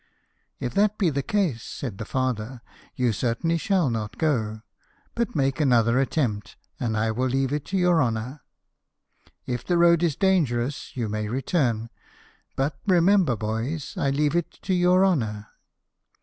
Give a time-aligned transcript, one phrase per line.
[0.59, 2.63] "If that be the case," said the father,"
[2.95, 4.63] you certainly shall not go;
[5.13, 8.41] but make another attempt, and I will leave it to your honour.
[9.45, 11.91] If the road is dangerous, you may return:
[12.55, 15.49] but remember, boys, I leave it to your honour."